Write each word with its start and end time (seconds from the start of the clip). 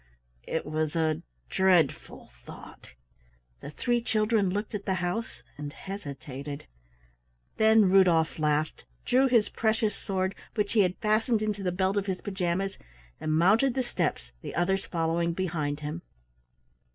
It 0.47 0.65
was 0.65 0.95
a 0.95 1.21
dreadful 1.47 2.31
thought. 2.43 2.95
The 3.59 3.69
three 3.69 4.01
children 4.01 4.49
looked 4.49 4.73
at 4.73 4.87
the 4.87 4.95
house 4.95 5.43
and 5.59 5.71
hesitated. 5.71 6.65
Then 7.57 7.85
Rudolf 7.85 8.39
laughed, 8.39 8.85
drew 9.05 9.27
his 9.27 9.49
precious 9.49 9.95
sword, 9.95 10.33
which 10.55 10.73
he 10.73 10.79
had 10.79 10.97
fastened 10.97 11.43
into 11.43 11.61
the 11.61 11.71
belt 11.71 11.97
of 11.97 12.07
his 12.07 12.19
pajamas, 12.19 12.79
and 13.19 13.31
mounted 13.31 13.75
the 13.75 13.83
steps, 13.83 14.31
the 14.41 14.55
others 14.55 14.87
following 14.87 15.33
behind 15.33 15.81
him. 15.81 16.01